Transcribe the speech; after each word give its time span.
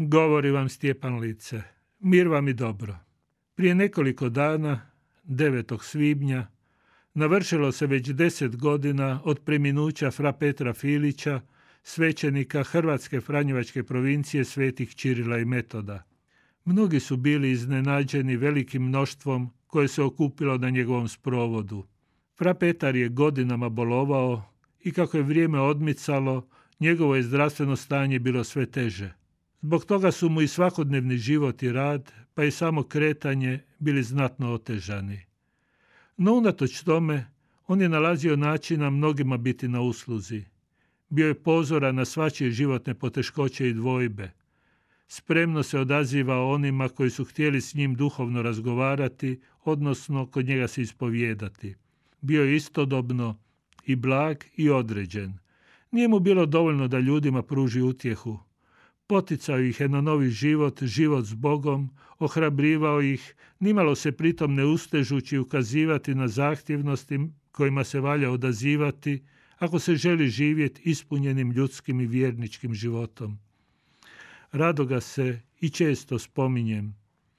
Govori 0.00 0.50
vam 0.50 0.68
Stjepan 0.68 1.18
Lice. 1.18 1.62
Mir 1.98 2.28
vam 2.28 2.48
i 2.48 2.54
dobro. 2.54 2.96
Prije 3.54 3.74
nekoliko 3.74 4.28
dana, 4.28 4.90
9. 5.24 5.82
svibnja, 5.82 6.46
navršilo 7.14 7.72
se 7.72 7.86
već 7.86 8.08
deset 8.08 8.56
godina 8.56 9.20
od 9.24 9.40
preminuća 9.44 10.10
fra 10.10 10.32
Petra 10.32 10.72
Filića, 10.72 11.40
svećenika 11.82 12.62
Hrvatske 12.62 13.20
Franjevačke 13.20 13.82
provincije 13.82 14.44
svetih 14.44 14.94
Čirila 14.94 15.38
i 15.38 15.44
Metoda. 15.44 16.02
Mnogi 16.64 17.00
su 17.00 17.16
bili 17.16 17.50
iznenađeni 17.50 18.36
velikim 18.36 18.82
mnoštvom 18.82 19.50
koje 19.66 19.88
se 19.88 20.02
okupilo 20.02 20.58
na 20.58 20.70
njegovom 20.70 21.08
sprovodu. 21.08 21.86
Fra 22.36 22.54
Petar 22.54 22.96
je 22.96 23.08
godinama 23.08 23.68
bolovao 23.68 24.52
i 24.80 24.92
kako 24.92 25.16
je 25.16 25.22
vrijeme 25.22 25.60
odmicalo, 25.60 26.48
njegovo 26.80 27.16
je 27.16 27.22
zdravstveno 27.22 27.76
stanje 27.76 28.18
bilo 28.18 28.44
sve 28.44 28.66
teže. 28.66 29.17
Zbog 29.62 29.84
toga 29.84 30.12
su 30.12 30.28
mu 30.28 30.42
i 30.42 30.48
svakodnevni 30.48 31.16
život 31.16 31.62
i 31.62 31.72
rad, 31.72 32.12
pa 32.34 32.44
i 32.44 32.50
samo 32.50 32.82
kretanje 32.82 33.60
bili 33.78 34.02
znatno 34.02 34.52
otežani. 34.52 35.20
No 36.16 36.34
unatoč 36.34 36.82
tome, 36.82 37.26
on 37.66 37.80
je 37.80 37.88
nalazio 37.88 38.36
načina 38.36 38.90
mnogima 38.90 39.36
biti 39.36 39.68
na 39.68 39.80
usluzi. 39.80 40.44
Bio 41.08 41.26
je 41.26 41.42
pozora 41.42 41.92
na 41.92 42.04
svačije 42.04 42.50
životne 42.50 42.94
poteškoće 42.94 43.68
i 43.68 43.74
dvojbe. 43.74 44.30
Spremno 45.08 45.62
se 45.62 45.78
odaziva 45.78 46.44
onima 46.44 46.88
koji 46.88 47.10
su 47.10 47.24
htjeli 47.24 47.60
s 47.60 47.74
njim 47.74 47.94
duhovno 47.94 48.42
razgovarati, 48.42 49.40
odnosno 49.64 50.26
kod 50.26 50.46
njega 50.46 50.68
se 50.68 50.82
ispovijedati. 50.82 51.74
Bio 52.20 52.44
je 52.44 52.56
istodobno 52.56 53.38
i 53.86 53.96
blag 53.96 54.36
i 54.56 54.70
određen. 54.70 55.38
Nije 55.90 56.08
mu 56.08 56.18
bilo 56.18 56.46
dovoljno 56.46 56.88
da 56.88 56.98
ljudima 56.98 57.42
pruži 57.42 57.80
utjehu, 57.80 58.38
poticao 59.08 59.60
ih 59.60 59.80
je 59.80 59.88
na 59.88 60.00
novi 60.00 60.30
život, 60.30 60.82
život 60.82 61.24
s 61.24 61.34
Bogom, 61.34 61.90
ohrabrivao 62.18 63.02
ih, 63.02 63.34
nimalo 63.60 63.94
se 63.94 64.12
pritom 64.12 64.54
ne 64.54 64.64
ustežući 64.64 65.38
ukazivati 65.38 66.14
na 66.14 66.28
zahtjevnosti 66.28 67.18
kojima 67.52 67.84
se 67.84 68.00
valja 68.00 68.30
odazivati 68.30 69.22
ako 69.58 69.78
se 69.78 69.96
želi 69.96 70.28
živjeti 70.28 70.82
ispunjenim 70.84 71.52
ljudskim 71.52 72.00
i 72.00 72.06
vjerničkim 72.06 72.74
životom. 72.74 73.38
Rado 74.52 74.84
ga 74.84 75.00
se 75.00 75.40
i 75.60 75.70
često 75.70 76.18
spominjem. 76.18 76.94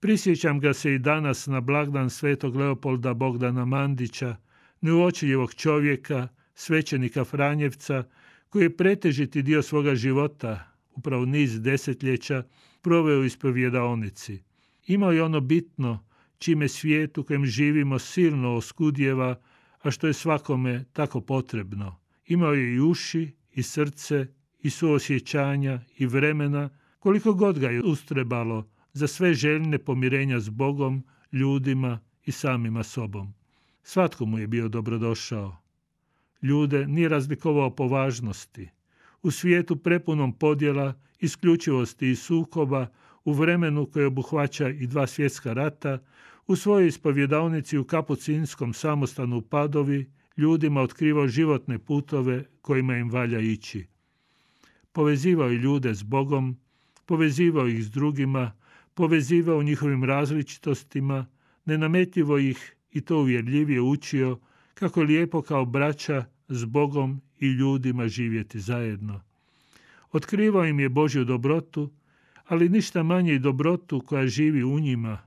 Prisjećam 0.00 0.60
ga 0.60 0.72
se 0.72 0.94
i 0.94 0.98
danas 0.98 1.46
na 1.46 1.60
blagdan 1.60 2.10
svetog 2.10 2.56
Leopolda 2.56 3.14
Bogdana 3.14 3.64
Mandića, 3.64 4.36
neuočljivog 4.80 5.54
čovjeka, 5.54 6.28
svećenika 6.54 7.24
Franjevca, 7.24 8.04
koji 8.48 8.62
je 8.62 8.76
pretežiti 8.76 9.42
dio 9.42 9.62
svoga 9.62 9.94
života, 9.94 10.73
upravo 10.94 11.24
niz 11.24 11.60
desetljeća, 11.60 12.42
proveo 12.82 13.20
u 13.20 13.24
ispovjedaonici. 13.24 14.42
Imao 14.86 15.12
je 15.12 15.22
ono 15.22 15.40
bitno, 15.40 16.04
čime 16.38 16.68
svijet 16.68 17.18
u 17.18 17.24
kojem 17.24 17.46
živimo 17.46 17.98
silno 17.98 18.54
oskudjeva, 18.54 19.40
a 19.82 19.90
što 19.90 20.06
je 20.06 20.12
svakome 20.12 20.84
tako 20.92 21.20
potrebno. 21.20 22.00
Imao 22.26 22.52
je 22.52 22.74
i 22.74 22.80
uši, 22.80 23.32
i 23.52 23.62
srce, 23.62 24.26
i 24.60 24.70
suosjećanja, 24.70 25.80
i 25.98 26.06
vremena, 26.06 26.70
koliko 26.98 27.34
god 27.34 27.58
ga 27.58 27.70
je 27.70 27.82
ustrebalo 27.82 28.68
za 28.92 29.06
sve 29.06 29.34
željne 29.34 29.78
pomirenja 29.78 30.40
s 30.40 30.48
Bogom, 30.48 31.04
ljudima 31.32 32.00
i 32.24 32.32
samima 32.32 32.82
sobom. 32.82 33.34
Svatko 33.82 34.26
mu 34.26 34.38
je 34.38 34.46
bio 34.46 34.68
dobrodošao. 34.68 35.56
Ljude 36.42 36.86
nije 36.86 37.08
razlikovao 37.08 37.74
po 37.74 37.88
važnosti, 37.88 38.68
u 39.24 39.30
svijetu 39.30 39.76
prepunom 39.76 40.32
podjela, 40.32 40.94
isključivosti 41.20 42.10
i 42.10 42.16
sukoba, 42.16 42.86
u 43.24 43.32
vremenu 43.32 43.86
koje 43.86 44.06
obuhvaća 44.06 44.68
i 44.68 44.86
dva 44.86 45.06
svjetska 45.06 45.52
rata, 45.52 45.98
u 46.46 46.56
svojoj 46.56 46.88
ispovjedavnici 46.88 47.78
u 47.78 47.84
Kapucinskom 47.84 48.74
samostanu 48.74 49.42
Padovi, 49.42 50.10
ljudima 50.36 50.80
otkrivao 50.80 51.28
životne 51.28 51.78
putove 51.78 52.44
kojima 52.60 52.96
im 52.96 53.10
valja 53.10 53.40
ići. 53.40 53.86
Povezivao 54.92 55.48
je 55.48 55.58
ljude 55.58 55.94
s 55.94 56.02
Bogom, 56.02 56.56
povezivao 57.06 57.68
ih 57.68 57.84
s 57.84 57.90
drugima, 57.90 58.52
povezivao 58.94 59.62
njihovim 59.62 60.04
različitostima, 60.04 61.26
nenametljivo 61.64 62.38
ih 62.38 62.76
i 62.90 63.00
to 63.00 63.18
uvjerljivije 63.18 63.80
učio 63.80 64.38
kako 64.74 65.00
je 65.00 65.06
lijepo 65.06 65.42
kao 65.42 65.64
braća 65.64 66.24
s 66.48 66.64
Bogom 66.64 67.20
i 67.44 67.52
ljudima 67.52 68.08
živjeti 68.08 68.60
zajedno. 68.60 69.20
Otkrivao 70.12 70.66
im 70.66 70.80
je 70.80 70.88
Božju 70.88 71.24
dobrotu, 71.24 71.90
ali 72.44 72.68
ništa 72.68 73.02
manje 73.02 73.34
i 73.34 73.38
dobrotu 73.38 74.00
koja 74.00 74.26
živi 74.26 74.64
u 74.64 74.80
njima 74.80 75.18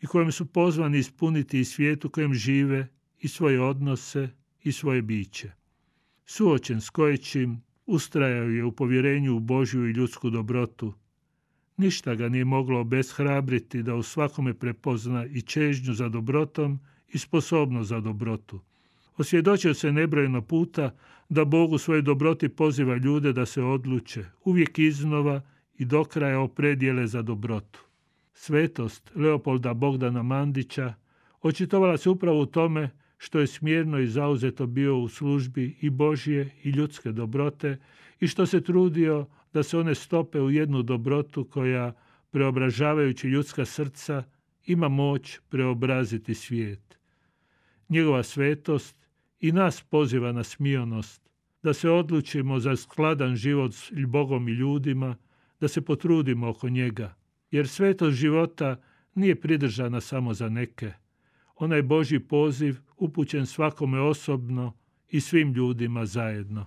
i 0.00 0.06
kojom 0.06 0.32
su 0.32 0.46
pozvani 0.46 0.98
ispuniti 0.98 1.60
i 1.60 1.64
svijetu 1.64 2.10
kojem 2.10 2.34
žive 2.34 2.88
i 3.20 3.28
svoje 3.28 3.60
odnose 3.60 4.28
i 4.62 4.72
svoje 4.72 5.02
biće. 5.02 5.52
Suočen 6.26 6.80
s 6.80 6.90
kojećim, 6.90 7.62
ustrajao 7.86 8.48
je 8.48 8.64
u 8.64 8.72
povjerenju 8.72 9.36
u 9.36 9.40
Božju 9.40 9.88
i 9.88 9.92
ljudsku 9.92 10.30
dobrotu. 10.30 10.94
Ništa 11.76 12.14
ga 12.14 12.28
nije 12.28 12.44
moglo 12.44 12.80
obeshrabriti 12.80 13.82
da 13.82 13.94
u 13.94 14.02
svakome 14.02 14.54
prepozna 14.54 15.26
i 15.26 15.42
čežnju 15.42 15.94
za 15.94 16.08
dobrotom 16.08 16.80
i 17.08 17.18
sposobnost 17.18 17.88
za 17.88 18.00
dobrotu. 18.00 18.60
Osvjedočio 19.16 19.74
se 19.74 19.92
nebrojeno 19.92 20.42
puta 20.42 20.90
da 21.28 21.44
Bog 21.44 21.72
u 21.72 21.78
svojoj 21.78 22.02
dobroti 22.02 22.48
poziva 22.48 22.96
ljude 22.96 23.32
da 23.32 23.46
se 23.46 23.62
odluče, 23.62 24.24
uvijek 24.44 24.78
iznova 24.78 25.40
i 25.78 25.84
do 25.84 26.04
kraja 26.04 26.40
opredjele 26.40 27.06
za 27.06 27.22
dobrotu. 27.22 27.80
Svetost 28.34 29.10
Leopolda 29.14 29.74
Bogdana 29.74 30.22
Mandića 30.22 30.94
očitovala 31.42 31.96
se 31.96 32.10
upravo 32.10 32.40
u 32.40 32.46
tome 32.46 32.90
što 33.18 33.38
je 33.38 33.46
smjerno 33.46 33.98
i 33.98 34.06
zauzeto 34.06 34.66
bio 34.66 34.98
u 34.98 35.08
službi 35.08 35.76
i 35.80 35.90
Božje 35.90 36.50
i 36.62 36.70
ljudske 36.70 37.12
dobrote 37.12 37.78
i 38.20 38.26
što 38.26 38.46
se 38.46 38.60
trudio 38.60 39.26
da 39.52 39.62
se 39.62 39.78
one 39.78 39.94
stope 39.94 40.40
u 40.40 40.50
jednu 40.50 40.82
dobrotu 40.82 41.44
koja, 41.44 41.92
preobražavajući 42.30 43.28
ljudska 43.28 43.64
srca, 43.64 44.22
ima 44.66 44.88
moć 44.88 45.38
preobraziti 45.48 46.34
svijet. 46.34 46.98
Njegova 47.88 48.22
svetost 48.22 49.05
i 49.40 49.52
nas 49.52 49.82
poziva 49.82 50.32
na 50.32 50.44
smijonost, 50.44 51.30
da 51.62 51.74
se 51.74 51.90
odlučimo 51.90 52.60
za 52.60 52.76
skladan 52.76 53.36
život 53.36 53.74
s 53.74 53.90
Bogom 54.06 54.48
i 54.48 54.52
ljudima, 54.52 55.16
da 55.60 55.68
se 55.68 55.80
potrudimo 55.80 56.48
oko 56.48 56.68
njega, 56.68 57.14
jer 57.50 57.68
svetost 57.68 58.16
života 58.16 58.76
nije 59.14 59.40
pridržana 59.40 60.00
samo 60.00 60.34
za 60.34 60.48
neke. 60.48 60.92
Onaj 61.56 61.82
Boži 61.82 62.18
poziv 62.18 62.76
upućen 62.96 63.46
svakome 63.46 64.00
osobno 64.00 64.72
i 65.08 65.20
svim 65.20 65.52
ljudima 65.52 66.06
zajedno. 66.06 66.66